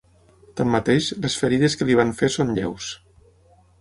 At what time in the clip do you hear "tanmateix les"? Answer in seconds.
0.61-1.37